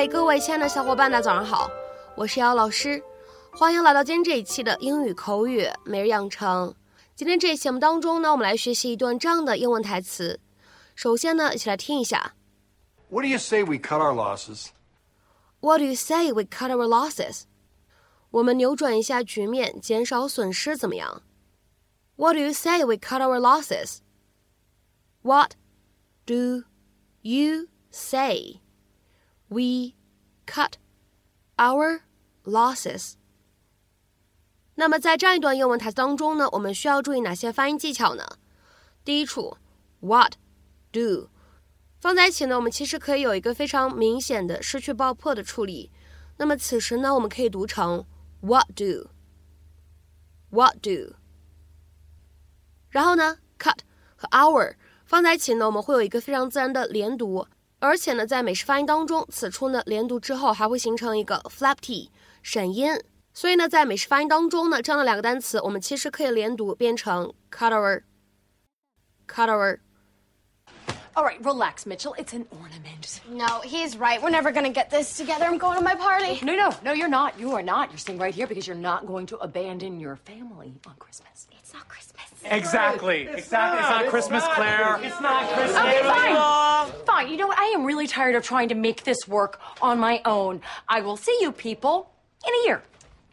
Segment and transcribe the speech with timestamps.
[0.00, 1.70] 嗨，各位亲爱的小伙伴，大家早上好，
[2.16, 3.02] 我是姚老师，
[3.52, 6.74] 欢迎来到今天这一期的英语口语每日养成。
[7.14, 10.40] 今天这一期节目当中呢，我们来学习一段这样的英文台词。
[10.94, 12.34] 首先呢，一起来听一下。
[13.10, 14.68] What do you say we cut our losses?
[15.60, 17.42] What do you say we cut our losses?
[18.30, 21.22] 我们扭转一下局面，减少损失，怎么样
[22.16, 23.98] ？What do you say we cut our losses?
[25.20, 25.50] What
[26.24, 26.64] do
[27.20, 28.60] you say
[29.50, 29.94] we
[30.46, 30.74] cut
[31.56, 32.00] our
[32.44, 33.14] losses?
[34.76, 38.38] 那么在这样一段英文台词当中呢，我们需要注意哪些发音技巧呢？
[39.04, 39.58] 第一处
[40.00, 40.36] ，what
[40.90, 41.28] do
[42.00, 45.90] 放在一起呢，我们其实可以有一个非常明显的失去爆破的处理。
[46.38, 48.06] 那么此时呢，我们可以读成
[48.40, 51.14] what do，what do。
[52.88, 53.80] 然后呢，cut
[54.16, 57.46] 和 our 放在一起呢，我们会有一个非常自然的连读，
[57.80, 62.10] 而且呢，在美式发音当中，此处呢连读之后还会形成一个 flap t
[62.42, 62.92] 闪音。
[63.32, 69.78] 所以呢，在美式发音当中呢，这样的两个单词，我们其实可以连读变成 cut our，cut our。
[71.20, 72.14] All right, relax, Mitchell.
[72.16, 73.20] It's an ornament.
[73.28, 74.22] No, he's right.
[74.22, 75.44] We're never gonna get this together.
[75.44, 76.42] I'm going to my party.
[76.42, 77.38] No, no, no, you're not.
[77.38, 77.90] You are not.
[77.90, 81.46] You're staying right here because you're not going to abandon your family on Christmas.
[81.58, 82.22] It's not Christmas.
[82.42, 83.28] Exactly.
[83.28, 83.38] exactly.
[83.38, 84.98] It's not Christmas, Claire.
[85.02, 85.76] It's not Christmas.
[85.76, 87.04] Okay, fine.
[87.04, 87.30] Fine.
[87.30, 87.58] You know what?
[87.58, 90.62] I am really tired of trying to make this work on my own.
[90.88, 92.10] I will see you people
[92.48, 92.82] in a year.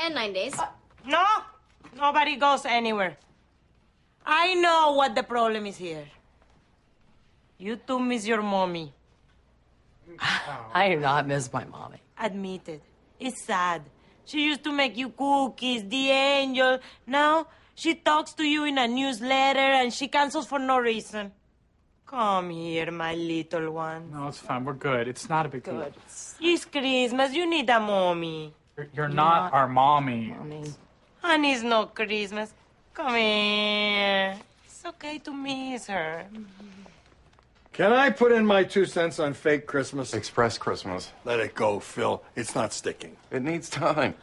[0.00, 0.58] And nine days.
[0.58, 0.66] Uh,
[1.06, 1.24] no,
[1.96, 3.16] nobody goes anywhere.
[4.26, 6.06] I know what the problem is here.
[7.58, 8.92] You two miss your mommy.
[10.74, 12.00] I do not miss my mommy.
[12.18, 12.82] Admit it.
[13.18, 13.82] It's sad.
[14.24, 16.78] She used to make you cookies, the angel.
[17.06, 21.32] Now she talks to you in a newsletter and she cancels for no reason.
[22.06, 24.12] Come here, my little one.
[24.12, 24.64] No, it's fine.
[24.64, 25.08] We're good.
[25.08, 25.74] It's not a big deal.
[25.74, 25.94] Good.
[26.40, 27.34] It's Christmas.
[27.34, 28.54] You need a mommy.
[28.76, 30.34] You're, you're not our mommy.
[30.38, 30.64] Mommy.
[31.24, 32.52] And it's no Christmas.
[32.94, 34.36] Come here.
[34.64, 36.26] It's okay to miss her.
[37.76, 40.14] Can I put in my two cents on fake Christmas?
[40.14, 41.12] Express Christmas.
[41.26, 42.22] Let it go, Phil.
[42.34, 43.18] It's not sticking.
[43.30, 44.14] It needs time.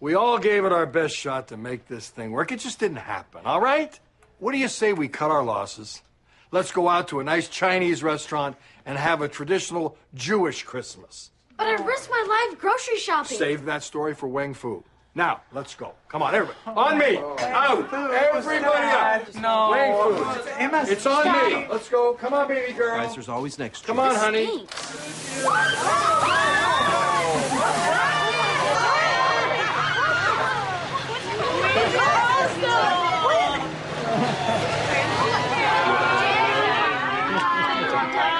[0.00, 2.50] We all gave it our best shot to make this thing work.
[2.50, 3.96] It just didn't happen, all right?
[4.40, 6.02] What do you say we cut our losses?
[6.50, 11.30] Let's go out to a nice Chinese restaurant and have a traditional Jewish Christmas.
[11.56, 13.38] But I risked my life grocery shopping.
[13.38, 14.82] Save that story for Wang Fu.
[15.16, 15.94] Now, let's go.
[16.10, 16.58] Come on, everybody.
[16.66, 17.16] Oh, on me.
[17.16, 17.88] Oh, out.
[17.90, 19.34] Oh, everybody out.
[19.36, 19.70] No.
[19.70, 20.92] Wang Fu.
[20.92, 21.66] It's on me.
[21.70, 22.12] Let's go.
[22.12, 22.98] Come on, baby girl.
[22.98, 24.42] There's always next Come on, honey.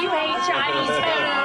[0.00, 1.44] You hate Chinese food.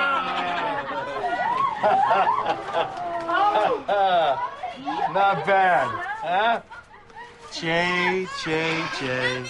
[5.13, 5.87] Not bad.
[6.21, 6.61] Huh?
[7.51, 9.43] Jay, Jay, Jay.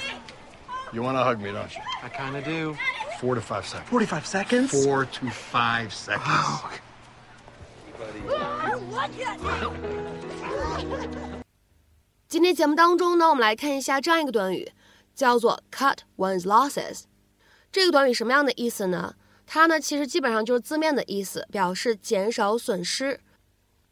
[0.93, 1.81] You want to hug me, don't you?
[2.01, 2.75] I kind of do.
[3.19, 3.89] Four to five seconds.
[3.89, 4.71] 45 seconds?
[4.71, 6.61] Four to five seconds.
[12.27, 14.71] 今天节目当中呢，我们来看一下这样一个短语，
[15.13, 17.03] 叫做 cut one's losses。
[17.71, 19.15] 这个短语什么样的意思呢？
[19.45, 23.19] 它呢其实基本上就是字面的意思，表示减少损失。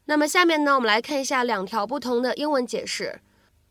[0.07, 3.21] 那么下面呢，我们来看一下两条不同的英文解释。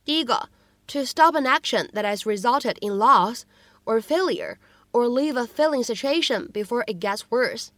[0.04, 0.48] 第一个，
[0.86, 3.42] to stop an action that has resulted in loss
[3.84, 4.56] or failure
[4.92, 7.68] or leave a failing situation before it gets worse。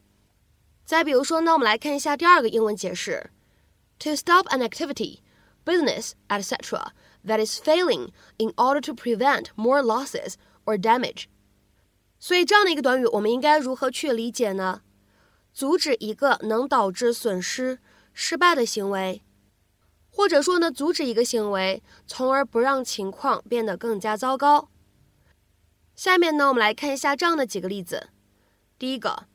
[0.84, 3.30] 再比如说呢，我们来看一下第二个英文解释，
[3.98, 6.92] to stop an activity。business, etc.,
[7.24, 10.34] that is failing in order to prevent more losses
[10.66, 11.24] or damage.
[12.18, 14.82] 所以这样的一个短语，我们应该如何去理解呢？
[15.54, 17.78] 阻止一个能导致损失、
[18.13, 19.21] 失败的行为，
[20.09, 24.69] 或者说呢，阻止一个行为，从而不让情况变得更加糟糕。
[25.95, 28.09] 下面呢，我们来看一下这样的几个例子。
[28.77, 29.25] 第一个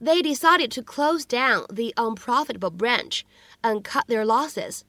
[0.00, 3.22] ，They decided to close down the unprofitable branch
[3.62, 4.82] and cut their losses.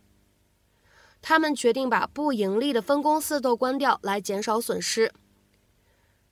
[1.22, 5.12] 他们决定把不盈利的分公司都关掉，来减少损失。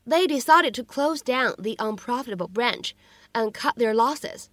[0.06, 2.92] They decided to close down the unprofitable branch
[3.34, 4.46] and cut their losses.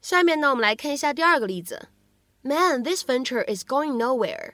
[0.00, 1.88] 下面呢，我们来看一下第二个例子。
[2.42, 4.52] Man, this venture is going nowhere.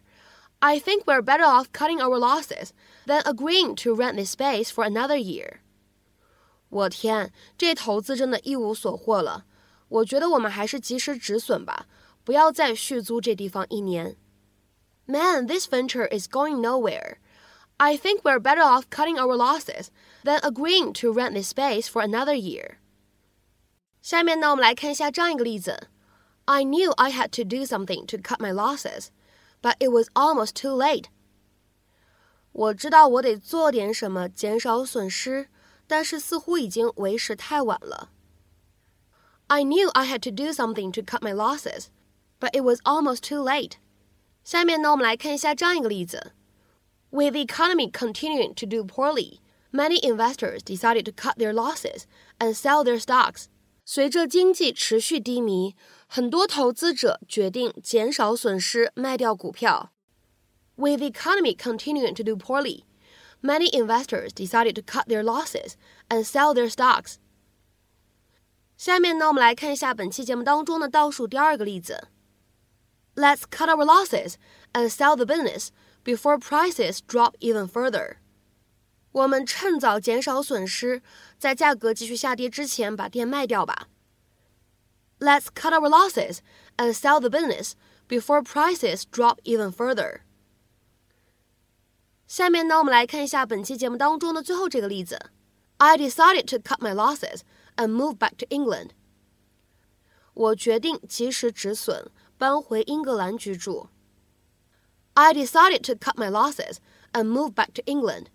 [0.60, 2.70] I think we're better off cutting our losses
[3.06, 5.58] than agreeing to rent this space for another year.
[6.70, 9.44] 我天，这投资真的一无所获了。
[9.88, 11.86] 我觉得我们还是及时止损吧，
[12.24, 14.16] 不要再续租这地方一年。
[15.04, 17.16] Man, this venture is going nowhere.
[17.76, 19.88] I think we're better off cutting our losses
[20.24, 22.76] than agreeing to rent this space for another year.
[24.06, 25.88] 下面呢，我们来看一下这样一个例子：
[26.46, 29.06] I knew I had to do something to cut my losses,
[29.62, 31.04] but it was almost too late.
[32.50, 35.48] 我知道我得做点什么减少损失，
[35.86, 38.10] 但是似乎已经为时太晚了。
[39.46, 41.86] I knew I had to do something to cut my losses,
[42.40, 43.74] but it was almost too late.
[44.42, 46.32] 下面呢，我们来看一下这样一个例子：
[47.10, 49.38] With the economy continuing to do poorly,
[49.70, 52.02] many investors decided to cut their losses
[52.38, 53.44] and sell their stocks.
[53.86, 55.74] 随着经济持续低迷，
[56.06, 59.92] 很多投资者决定减少损失，卖掉股票。
[60.76, 62.84] With the economy continuing to do poorly,
[63.42, 65.74] many investors decided to cut their losses
[66.08, 67.16] and sell their stocks.
[68.76, 72.08] 下面呢，我们来看一下本期节目当中的倒数第二个例子。
[73.14, 74.36] Let's cut our losses
[74.72, 75.69] and sell the business
[76.02, 78.16] before prices drop even further.
[79.16, 81.02] 我们趁早减少损失，
[81.38, 83.88] 在价格继续下跌之前把店卖掉吧。
[85.19, 86.38] Let's cut our losses
[86.76, 87.72] and sell the business
[88.08, 90.20] before prices drop even further.
[92.26, 95.30] 下面呢，我们来看一下本期节目当中的最后这个例子。
[95.76, 97.40] I decided to cut my losses
[97.76, 98.90] and move back to England.
[100.32, 103.90] 我决定及时止损，搬回英格兰居住。
[105.12, 106.76] I decided to cut my losses
[107.12, 108.28] and move back to England.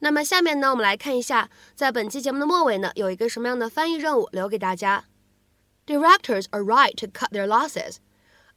[0.00, 5.04] 那么下面呢，我们来看一下，在本期节目的末尾呢，有一个什么样的翻译任务留给大家。
[5.86, 7.96] Directors are right to cut their losses,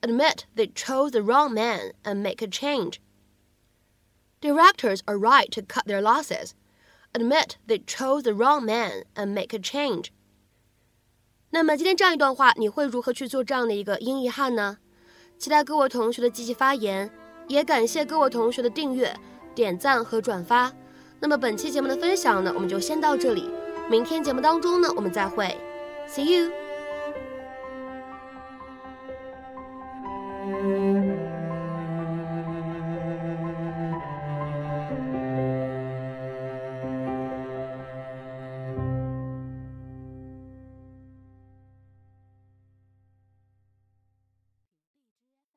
[0.02, 2.96] admit they chose the wrong man, and make a change.
[4.42, 6.52] Directors are right to cut their losses,
[7.14, 10.08] admit they chose the wrong man, and make a change.
[11.52, 14.80] 那么今天这样一段话，你会如何去做这样的一个英译汉呢？
[15.38, 17.10] 期待各位同学的积极发言，
[17.48, 19.16] 也感谢各位同学的订阅、
[19.56, 20.74] 点赞和转发。
[21.22, 23.50] 那么本期节目的分享呢，我们就先到这里。
[23.90, 25.58] 明天节目当中呢，我们再会
[26.08, 26.69] ，See you。